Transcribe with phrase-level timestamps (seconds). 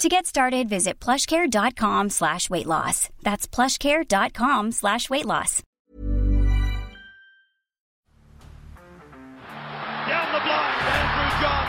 [0.00, 3.10] To get started, visit plushcare.com slash weight loss.
[3.22, 5.62] That's plushcare.com slash weight loss.
[10.08, 11.66] Down the blind, Andrew John.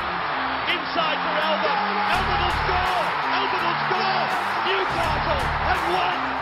[0.72, 1.80] Inside for Albert.
[2.16, 3.04] Albert will score.
[3.36, 4.24] Albert will score.
[4.64, 6.41] Newcastle have won.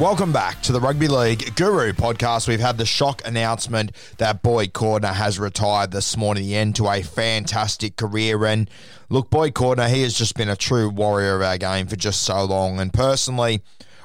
[0.00, 2.46] Welcome back to the Rugby League Guru podcast.
[2.46, 6.86] We've had the shock announcement that Boyd Cordner has retired this morning, the end to
[6.86, 8.46] a fantastic career.
[8.46, 8.70] And
[9.08, 12.22] look, Boyd Cordner, he has just been a true warrior of our game for just
[12.22, 12.78] so long.
[12.78, 13.60] And personally,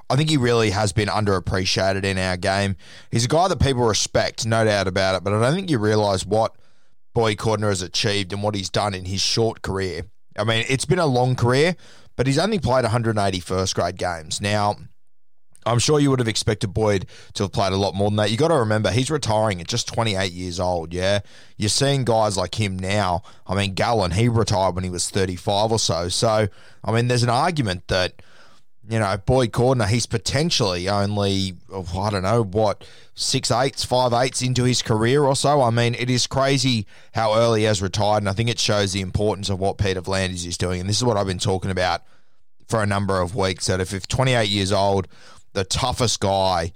[0.09, 2.75] I think he really has been underappreciated in our game.
[3.11, 5.77] He's a guy that people respect, no doubt about it, but I don't think you
[5.77, 6.55] realise what
[7.13, 10.07] Boyd Cordner has achieved and what he's done in his short career.
[10.39, 11.75] I mean, it's been a long career,
[12.15, 14.41] but he's only played 180 first grade games.
[14.41, 14.77] Now,
[15.65, 18.31] I'm sure you would have expected Boyd to have played a lot more than that.
[18.31, 20.93] You got to remember he's retiring at just 28 years old.
[20.93, 21.19] Yeah,
[21.57, 23.23] you're seeing guys like him now.
[23.47, 26.09] I mean, Gallen he retired when he was 35 or so.
[26.09, 26.47] So
[26.83, 28.21] I mean, there's an argument that
[28.89, 32.85] you know Boyd Cordner he's potentially only oh, I don't know what
[33.15, 35.61] six eighths, five eighths into his career or so.
[35.61, 38.93] I mean, it is crazy how early he has retired, and I think it shows
[38.93, 40.81] the importance of what Peter V'landys is doing.
[40.81, 42.01] And this is what I've been talking about
[42.67, 43.67] for a number of weeks.
[43.67, 45.07] That if, if 28 years old
[45.53, 46.73] the toughest guy.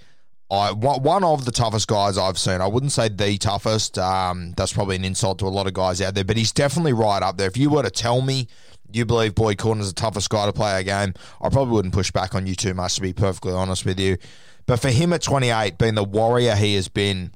[0.50, 2.62] I one of the toughest guys I've seen.
[2.62, 3.98] I wouldn't say the toughest.
[3.98, 6.94] Um, that's probably an insult to a lot of guys out there, but he's definitely
[6.94, 7.48] right up there.
[7.48, 8.48] If you were to tell me
[8.92, 12.12] you believe Boyd Cordner's the toughest guy to play a game, I probably wouldn't push
[12.12, 14.18] back on you too much, to be perfectly honest with you.
[14.66, 17.32] But for him at 28, being the warrior he has been,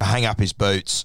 [0.00, 1.04] hang up his boots,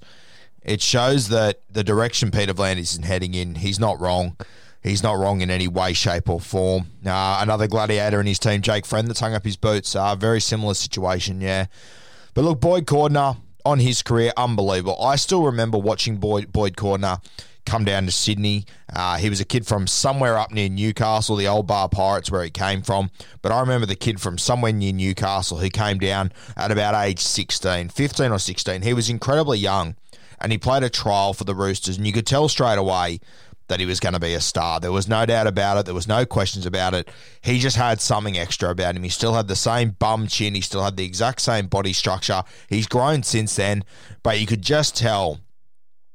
[0.62, 4.38] it shows that the direction Peter V'landys is heading in, he's not wrong.
[4.84, 6.88] He's not wrong in any way, shape, or form.
[7.06, 9.96] Uh, another gladiator in his team, Jake Friend, that's hung up his boots.
[9.96, 11.68] Uh, very similar situation, yeah.
[12.34, 15.00] But look, Boyd Cordner on his career, unbelievable.
[15.02, 17.24] I still remember watching Boyd, Boyd Cordner
[17.66, 18.66] come down to Sydney.
[18.92, 22.44] Uh, he was a kid from somewhere up near Newcastle, the old Bar Pirates, where
[22.44, 23.12] he came from.
[23.44, 27.20] But I remember the kid from somewhere near Newcastle who came down at about age
[27.20, 28.82] 16, 15 or 16.
[28.82, 29.96] He was incredibly young
[30.42, 33.20] and he played a trial for the Roosters, and you could tell straight away
[33.72, 34.82] that he was going to be a star.
[34.82, 35.86] There was no doubt about it.
[35.86, 37.10] There was no questions about it.
[37.42, 39.04] He just had something extra about him.
[39.04, 40.56] He still had the same bum chin.
[40.56, 42.44] He still had the exact same body structure.
[42.68, 43.86] He's grown since then,
[44.24, 45.40] but you could just tell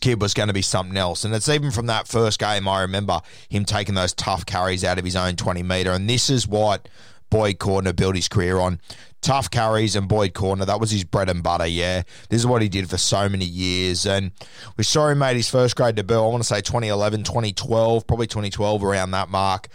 [0.02, 1.24] kid was going to be something else.
[1.24, 4.98] And it's even from that first game, I remember him taking those tough carries out
[4.98, 5.92] of his own 20 metre.
[5.92, 6.88] And this is what
[7.30, 8.80] Boyd Cordner built his career on
[9.20, 12.02] tough carries and Boyd Cordner, That was his bread and butter, yeah.
[12.28, 14.06] This is what he did for so many years.
[14.06, 14.30] And
[14.76, 18.26] we saw him made his first grade debut, I want to say 2011, 2012, probably
[18.26, 19.68] 2012 around that mark.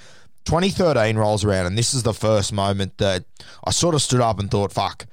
[0.46, 3.26] 2013 rolls around, and this is the first moment that
[3.64, 5.06] I sort of stood up and thought, fuck,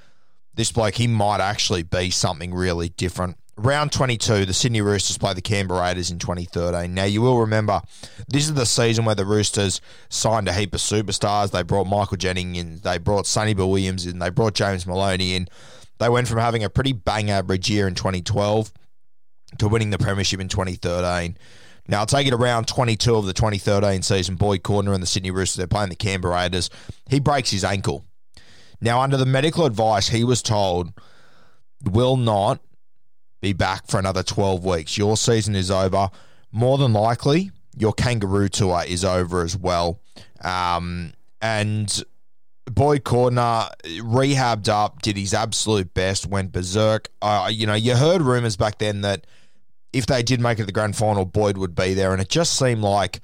[0.55, 5.35] this bloke, he might actually be something really different round 22, the Sydney Roosters play
[5.35, 6.95] the Canberra Raiders in 2013.
[6.95, 7.81] Now, you will remember
[8.29, 11.51] this is the season where the Roosters signed a heap of superstars.
[11.51, 15.35] They brought Michael Jennings in, they brought Sonny Bill Williams in, they brought James Maloney
[15.35, 15.49] in.
[15.99, 18.73] They went from having a pretty bang average year in 2012
[19.59, 21.37] to winning the Premiership in 2013.
[21.89, 24.37] Now, I'll take it around 22 of the 2013 season.
[24.37, 26.71] Boyd Cordner and the Sydney Roosters, they're playing the Canberra Raiders.
[27.09, 28.05] He breaks his ankle.
[28.81, 30.93] Now, under the medical advice, he was told,
[31.83, 32.61] will not
[33.41, 34.99] be back for another 12 weeks.
[34.99, 36.11] Your season is over.
[36.51, 40.01] More than likely, your kangaroo tour is over as well.
[40.43, 42.03] Um, and
[42.67, 47.09] Boyd Cordner rehabbed up, did his absolute best, went berserk.
[47.23, 49.27] Uh, you know, you heard rumors back then that
[49.93, 52.13] if they did make it to the grand final, Boyd would be there.
[52.13, 53.21] And it just seemed like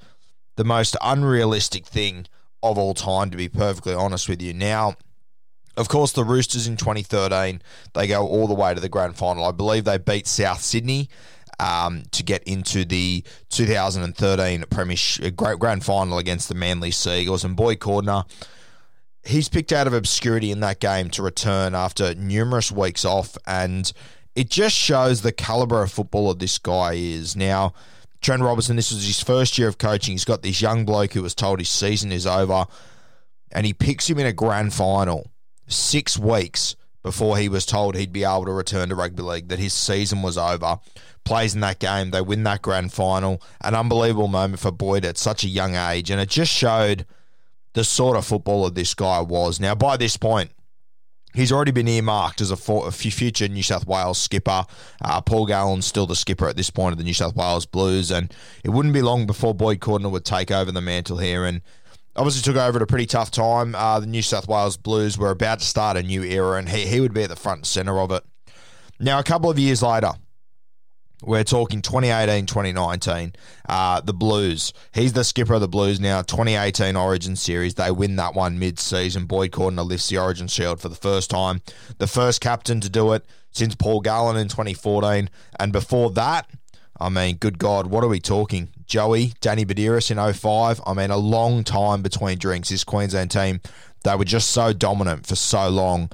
[0.55, 2.27] the most unrealistic thing
[2.63, 4.53] of all time, to be perfectly honest with you.
[4.53, 4.95] Now,
[5.77, 7.61] of course, the Roosters in 2013,
[7.93, 9.45] they go all the way to the grand final.
[9.45, 11.09] I believe they beat South Sydney
[11.59, 17.43] um, to get into the 2013 Premiership Grand Final against the Manly Sea Eagles.
[17.43, 18.29] And Boyd Cordner,
[19.23, 23.37] he's picked out of obscurity in that game to return after numerous weeks off.
[23.45, 23.91] And
[24.35, 27.35] it just shows the caliber of footballer this guy is.
[27.35, 27.73] Now,
[28.21, 30.13] Trent Robinson, this was his first year of coaching.
[30.13, 32.65] He's got this young bloke who was told his season is over,
[33.51, 35.29] and he picks him in a grand final
[35.67, 39.59] six weeks before he was told he'd be able to return to rugby league, that
[39.59, 40.79] his season was over.
[41.23, 43.41] Plays in that game, they win that grand final.
[43.61, 47.05] An unbelievable moment for Boyd at such a young age, and it just showed
[47.73, 49.59] the sort of footballer this guy was.
[49.59, 50.51] Now, by this point,
[51.35, 54.65] He's already been earmarked as a, for, a future New South Wales skipper.
[55.03, 58.09] Uh, Paul Gallen's still the skipper at this point of the New South Wales Blues,
[58.09, 58.33] and
[58.63, 61.43] it wouldn't be long before Boyd Cordner would take over the mantle here.
[61.43, 61.61] And
[62.15, 63.75] obviously took over at a pretty tough time.
[63.75, 66.85] Uh, the New South Wales Blues were about to start a new era, and he,
[66.85, 68.23] he would be at the front and centre of it.
[68.99, 70.11] Now, a couple of years later,
[71.23, 73.33] we're talking 2018, 2019.
[73.67, 74.73] Uh, the Blues.
[74.93, 76.21] He's the skipper of the Blues now.
[76.21, 77.75] 2018 Origin Series.
[77.75, 79.25] They win that one mid season.
[79.25, 81.61] Boyd Cordner lifts the Origin Shield for the first time.
[81.97, 85.29] The first captain to do it since Paul Gallen in 2014.
[85.59, 86.49] And before that,
[86.99, 88.69] I mean, good God, what are we talking?
[88.85, 90.81] Joey, Danny Buderus in 05.
[90.85, 92.69] I mean, a long time between drinks.
[92.69, 93.59] This Queensland team,
[94.03, 96.09] they were just so dominant for so long.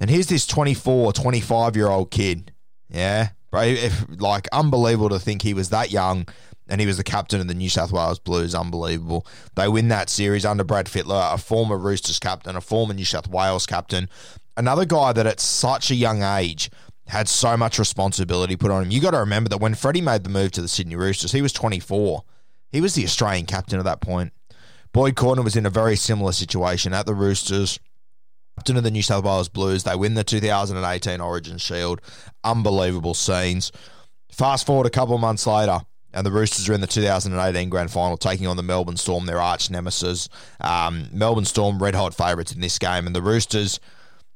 [0.00, 2.52] And here's this 24, 25 year old kid.
[2.88, 6.26] Yeah, like unbelievable to think he was that young
[6.68, 8.54] and he was the captain of the New South Wales Blues.
[8.54, 9.26] Unbelievable.
[9.54, 13.28] They win that series under Brad Fittler, a former Roosters captain, a former New South
[13.28, 14.08] Wales captain.
[14.56, 16.70] Another guy that at such a young age
[17.12, 18.90] had so much responsibility put on him.
[18.90, 21.42] You got to remember that when Freddie made the move to the Sydney Roosters, he
[21.42, 22.24] was 24.
[22.70, 24.32] He was the Australian captain at that point.
[24.94, 27.78] Boyd Cordner was in a very similar situation at the Roosters
[28.56, 29.84] captain of the New South Wales Blues.
[29.84, 32.00] They win the 2018 Origin Shield.
[32.44, 33.72] Unbelievable scenes.
[34.30, 35.80] Fast forward a couple of months later,
[36.14, 39.40] and the Roosters are in the 2018 Grand Final, taking on the Melbourne Storm, their
[39.40, 40.30] arch nemesis.
[40.62, 43.80] Um, Melbourne Storm, red hot favourites in this game, and the Roosters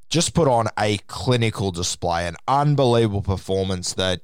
[0.08, 4.20] just put on a clinical display, an unbelievable performance that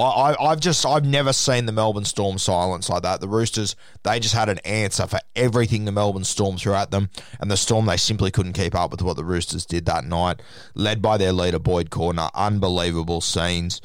[0.00, 3.20] I, have just I've never seen the Melbourne Storm silence like that.
[3.20, 7.10] The Roosters they just had an answer for everything the Melbourne Storm threw at them,
[7.40, 10.40] and the Storm they simply couldn't keep up with what the Roosters did that night.
[10.74, 13.80] Led by their leader Boyd Cordner, unbelievable scenes.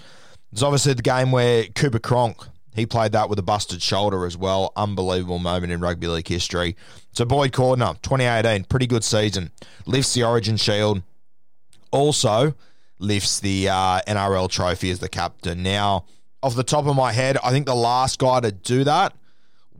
[0.51, 2.37] It's obviously the game where Cooper Cronk
[2.75, 4.71] he played that with a busted shoulder as well.
[4.75, 6.75] Unbelievable moment in rugby league history.
[7.11, 9.51] So Boyd Cordner, 2018, pretty good season.
[9.85, 11.03] Lifts the Origin Shield.
[11.93, 12.55] Also
[12.99, 15.63] lifts the uh, NRL trophy as the captain.
[15.63, 16.05] Now,
[16.41, 19.13] off the top of my head, I think the last guy to do that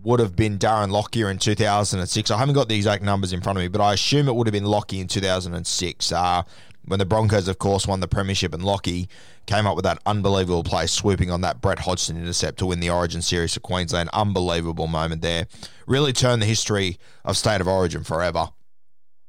[0.03, 2.31] would have been Darren Lockyer in 2006.
[2.31, 4.47] I haven't got the exact numbers in front of me, but I assume it would
[4.47, 6.43] have been Lockyer in 2006 uh,
[6.85, 9.05] when the Broncos, of course, won the premiership and Lockyer
[9.45, 12.89] came up with that unbelievable play, swooping on that Brett Hodgson intercept to win the
[12.89, 14.09] Origin series for Queensland.
[14.13, 15.47] Unbelievable moment there.
[15.87, 18.49] Really turned the history of State of Origin forever.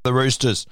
[0.02, 0.66] The Roosters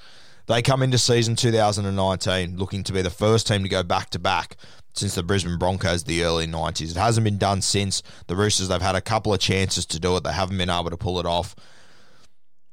[0.47, 4.19] they come into season 2019 looking to be the first team to go back to
[4.19, 4.56] back
[4.94, 6.91] since the Brisbane Broncos the early 90s.
[6.91, 8.03] It hasn't been done since.
[8.27, 10.25] The Roosters, they've had a couple of chances to do it.
[10.25, 11.55] They haven't been able to pull it off.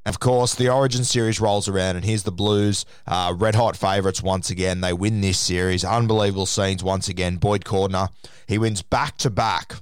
[0.06, 4.22] Of course, the Origin series rolls around, and here's the Blues, uh, red hot favourites
[4.22, 4.80] once again.
[4.80, 5.84] They win this series.
[5.84, 7.36] Unbelievable scenes once again.
[7.36, 8.08] Boyd Cordner,
[8.46, 9.74] he wins back to back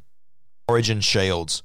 [0.68, 1.62] Origin Shields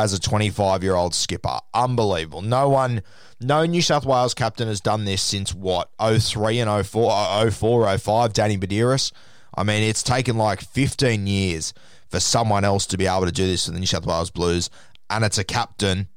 [0.00, 1.58] as a 25 year old skipper.
[1.74, 2.42] Unbelievable.
[2.42, 3.02] No one
[3.40, 8.32] no New South Wales captain has done this since what, 03 and 04, 04 05,
[8.32, 9.12] Danny Buderus.
[9.54, 11.72] I mean, it's taken like 15 years
[12.08, 14.68] for someone else to be able to do this for the New South Wales Blues,
[15.08, 16.08] and it's a captain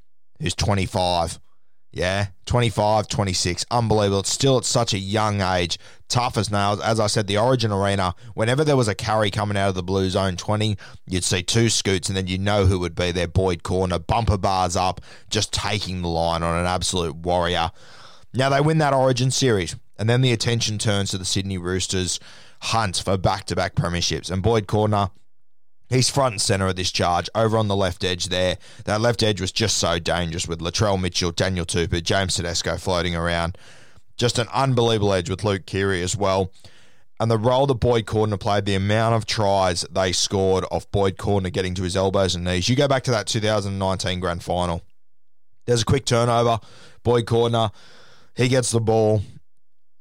[0.42, 1.40] who's 25.
[1.96, 3.66] Yeah, 25, 26.
[3.70, 4.22] Unbelievable.
[4.22, 5.78] It's still at such a young age.
[6.10, 6.82] Tough as nails.
[6.82, 9.84] As I said, the Origin Arena, whenever there was a carry coming out of the
[9.84, 13.28] Blue Zone 20, you'd see two scoots and then you know who would be there.
[13.28, 17.70] Boyd Cordner, bumper bars up, just taking the line on an absolute warrior.
[18.34, 22.20] Now they win that Origin series, and then the attention turns to the Sydney Roosters
[22.60, 24.32] hunt for back to back premierships.
[24.32, 25.12] And Boyd Cordner,
[25.94, 28.58] He's front and centre of this charge over on the left edge there.
[28.86, 33.16] That left edge was just so dangerous with Latrell Mitchell, Daniel Tupou, James Tedesco floating
[33.16, 33.60] around.
[34.18, 36.52] Just an unbelievable edge with Luke Keary as well.
[37.20, 41.18] And the role that Boyd Cordner played, the amount of tries they scored off Boyd
[41.18, 42.68] Cordner getting to his elbows and knees.
[42.68, 44.82] You go back to that 2019 grand final.
[45.66, 46.60] There's a quick turnover.
[47.04, 47.72] Boyd Cordner,
[48.36, 49.22] he gets the ball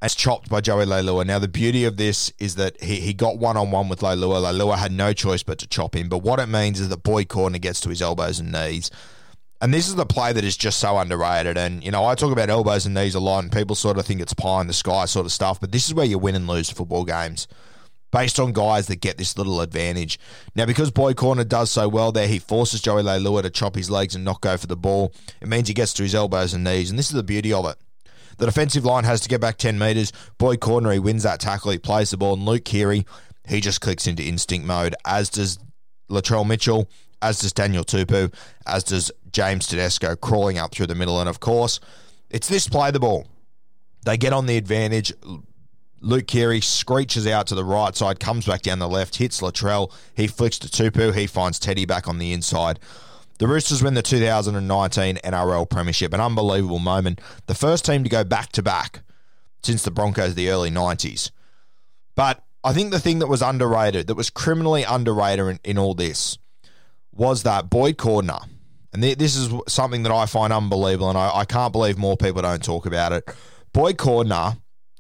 [0.03, 1.25] as chopped by Joey Leilua.
[1.25, 4.53] Now, the beauty of this is that he, he got one on one with Leilua.
[4.53, 6.09] Leilua had no choice but to chop him.
[6.09, 8.91] But what it means is that Boyd Cordner gets to his elbows and knees.
[9.61, 11.57] And this is the play that is just so underrated.
[11.57, 14.05] And, you know, I talk about elbows and knees a lot, and people sort of
[14.05, 16.35] think it's pie in the sky sort of stuff, but this is where you win
[16.35, 17.47] and lose football games
[18.11, 20.19] based on guys that get this little advantage.
[20.57, 23.89] Now, because Boyd Cordner does so well there, he forces Joey Leilua to chop his
[23.89, 25.15] legs and not go for the ball.
[25.41, 27.65] It means he gets to his elbows and knees, and this is the beauty of
[27.67, 27.77] it.
[28.39, 30.13] The defensive line has to get back 10 metres.
[30.39, 33.07] Boyd Cordner, he wins that tackle, he plays the ball, and Luke Keary,
[33.47, 35.59] he just clicks into instinct mode, as does
[36.11, 36.89] Latrell Mitchell,
[37.21, 38.33] as does Daniel Tupou,
[38.67, 41.21] as does James Tedesco crawling up through the middle.
[41.21, 41.81] And of course,
[42.31, 43.27] it's this play the ball.
[44.05, 45.13] They get on the advantage.
[46.01, 49.93] Luke Keary screeches out to the right side, comes back down the left, hits Latrell.
[50.17, 51.15] He flicks to Tupou.
[51.15, 52.81] He finds Teddy back on the inside.
[53.43, 57.21] The Roosters win the 2019 NRL Premiership, an unbelievable moment.
[57.47, 59.03] The first team to go back to back
[59.65, 61.33] since the Broncos, the early 90s.
[62.15, 65.95] But I think the thing that was underrated, that was criminally underrated in, in all
[65.95, 66.39] this,
[67.11, 68.47] was that Boyd Cordner,
[68.93, 72.43] and this is something that I find unbelievable, and I, I can't believe more people
[72.43, 73.29] don't talk about it.
[73.73, 74.57] Boyd Cordner,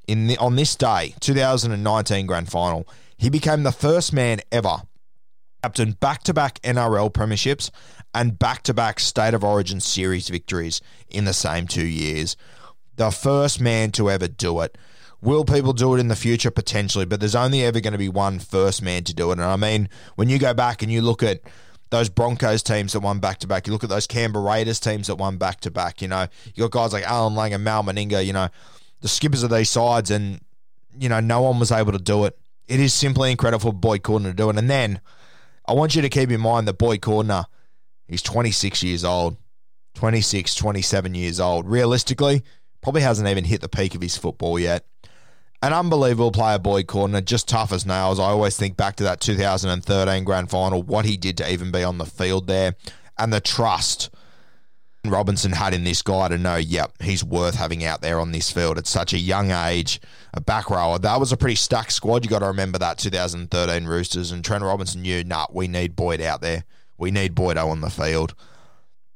[0.08, 4.78] in the, on this day, 2019 Grand Final, he became the first man ever
[5.62, 7.70] captain back-to-back NRL premierships
[8.14, 12.36] and back-to-back State of Origin series victories in the same two years.
[12.96, 14.76] The first man to ever do it.
[15.20, 16.50] Will people do it in the future?
[16.50, 19.34] Potentially, but there's only ever going to be one first man to do it.
[19.34, 21.42] And I mean, when you go back and you look at
[21.90, 23.66] those Broncos teams that won back to back.
[23.66, 26.00] You look at those Canberra Raiders teams that won back to back.
[26.00, 28.24] You know, you got guys like Alan Lang and Mal Meninga.
[28.24, 28.48] You know,
[29.02, 30.40] the skippers of these sides, and
[30.98, 32.38] you know, no one was able to do it.
[32.66, 34.56] It is simply incredible for Boyd Cordner to do it.
[34.56, 35.02] And then
[35.72, 37.46] I want you to keep in mind that Boyd Cordner,
[38.06, 39.38] he's 26 years old,
[39.94, 41.66] 26, 27 years old.
[41.66, 42.42] Realistically,
[42.82, 44.84] probably hasn't even hit the peak of his football yet.
[45.62, 48.20] An unbelievable player, Boyd Cordner, just tough as nails.
[48.20, 51.82] I always think back to that 2013 grand final, what he did to even be
[51.82, 52.74] on the field there,
[53.16, 54.10] and the trust
[55.04, 58.52] Robinson had in this guy to know, yep, he's worth having out there on this
[58.52, 60.00] field at such a young age.
[60.32, 60.98] A back rower.
[60.98, 62.24] That was a pretty stacked squad.
[62.24, 66.20] You got to remember that 2013 Roosters, and Trent Robinson knew, nah, we need Boyd
[66.20, 66.64] out there.
[66.98, 68.34] We need Boydo on the field.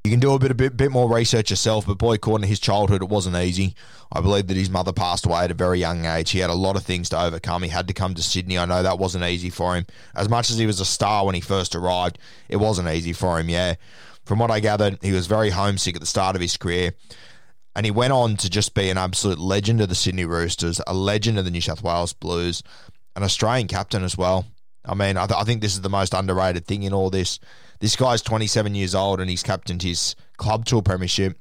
[0.03, 2.61] You can do a bit, a bit, bit more research yourself, but Boyd Cordner, his
[2.61, 3.75] childhood, it wasn't easy.
[4.13, 6.31] I believe that his mother passed away at a very young age.
[6.31, 7.63] He had a lot of things to overcome.
[7.63, 8.59] He had to come to Sydney.
[8.59, 9.87] I know that wasn't easy for him.
[10.15, 13.39] As much as he was a star when he first arrived, it wasn't easy for
[13.41, 13.75] him, yeah.
[14.27, 16.93] From what I gathered, he was very homesick at the start of his career.
[17.77, 20.95] And he went on to just be an absolute legend of the Sydney Roosters, a
[20.95, 22.63] legend of the New South Wales Blues,
[23.15, 24.47] an Australian captain as well.
[24.85, 27.39] I mean, I, th- I think this is the most underrated thing in all this.
[27.81, 31.39] This guy's 27 years old and he's captained his club to a premiership,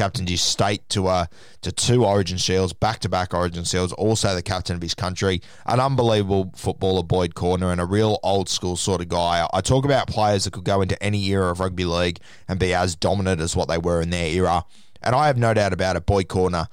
[0.00, 1.28] captained his state to a
[1.60, 3.92] to two Origin Shields, back to back Origin Shields.
[3.92, 8.48] Also the captain of his country, an unbelievable footballer, Boyd Cordner, and a real old
[8.48, 9.46] school sort of guy.
[9.52, 12.72] I talk about players that could go into any era of rugby league and be
[12.72, 14.64] as dominant as what they were in their era,
[15.02, 16.06] and I have no doubt about it.
[16.06, 16.68] Boyd Cordner.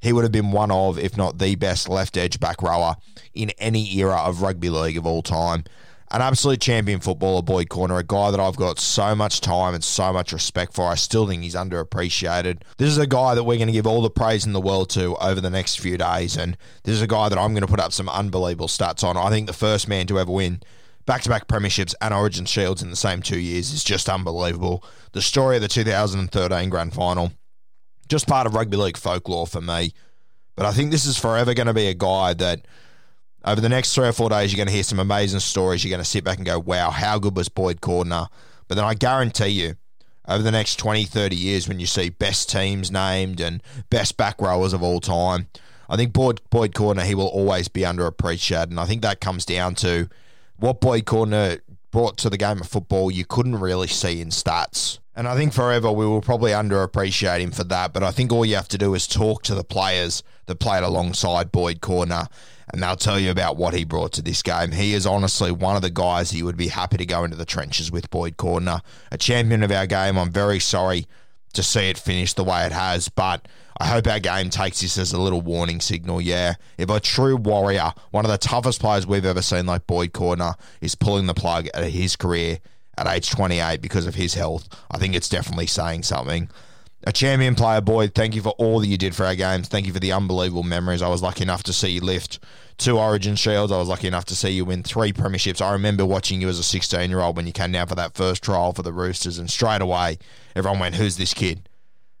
[0.00, 2.96] he would have been one of, if not the best left edge back rower
[3.32, 5.62] in any era of rugby league of all time
[6.12, 9.82] an absolute champion footballer, Boyd Cordner, a guy that I've got so much time and
[9.82, 10.86] so much respect for.
[10.86, 12.62] I still think he's underappreciated.
[12.76, 14.90] This is a guy that we're going to give all the praise in the world
[14.90, 17.66] to over the next few days, and this is a guy that I'm going to
[17.66, 19.16] put up some unbelievable stats on.
[19.16, 20.60] I think the first man to ever win
[21.06, 24.84] back to back premierships and Origin Shields in the same two years is just unbelievable.
[25.12, 27.32] The story of the 2013 grand final,
[28.08, 29.92] just part of rugby league folklore for me.
[30.56, 32.66] But I think this is forever going to be a guy that
[33.44, 35.84] over the next three or four days, you're going to hear some amazing stories.
[35.84, 38.28] You're going to sit back and go, wow, how good was Boyd Cordner?
[38.68, 39.74] But then I guarantee you,
[40.28, 44.40] over the next 20, 30 years, when you see best teams named and best back
[44.40, 45.48] rowers of all time,
[45.88, 48.70] I think Boyd, Boyd Cordner, he will always be underappreciated.
[48.70, 50.08] And I think that comes down to
[50.56, 54.98] what Boyd Cordner brought to the game of football you couldn't really see in stats.
[55.14, 57.92] And I think forever we will probably underappreciate him for that.
[57.92, 60.82] But I think all you have to do is talk to the players that played
[60.82, 62.28] alongside Boyd Cordner
[62.72, 64.72] and they'll tell you about what he brought to this game.
[64.72, 67.44] He is honestly one of the guys he would be happy to go into the
[67.44, 70.16] trenches with Boyd Cordner, a champion of our game.
[70.16, 71.06] I'm very sorry
[71.52, 73.46] to see it finish the way it has, but
[73.78, 76.20] I hope our game takes this as a little warning signal.
[76.20, 80.12] Yeah, if a true warrior, one of the toughest players we've ever seen, like Boyd
[80.12, 82.58] Cordner, is pulling the plug at his career
[82.96, 86.48] at age 28 because of his health, I think it's definitely saying something
[87.04, 88.14] a champion player, Boyd.
[88.14, 89.68] Thank you for all that you did for our games.
[89.68, 91.02] Thank you for the unbelievable memories.
[91.02, 92.38] I was lucky enough to see you lift
[92.78, 93.72] two Origin Shields.
[93.72, 95.60] I was lucky enough to see you win three premierships.
[95.60, 98.14] I remember watching you as a 16 year old when you came down for that
[98.14, 100.18] first trial for the Roosters, and straight away
[100.56, 101.68] everyone went, "Who's this kid?"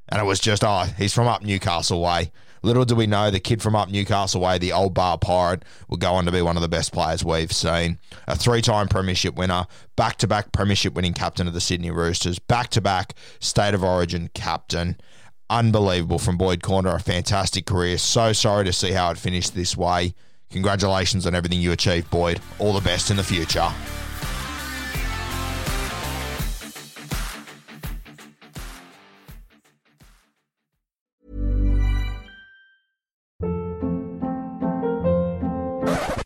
[0.08, 2.30] And it was just, "Oh, he's from up Newcastle way."
[2.64, 5.96] Little do we know, the kid from up Newcastle Way, the old bar pirate, will
[5.96, 7.98] go on to be one of the best players we've seen.
[8.28, 9.66] A three time Premiership winner,
[9.96, 13.82] back to back Premiership winning captain of the Sydney Roosters, back to back State of
[13.82, 14.96] Origin captain.
[15.50, 17.98] Unbelievable from Boyd Cordner, a fantastic career.
[17.98, 20.14] So sorry to see how it finished this way.
[20.52, 22.40] Congratulations on everything you achieved, Boyd.
[22.58, 23.68] All the best in the future.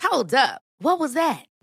[0.03, 0.63] Hold up.
[0.79, 1.45] What was that?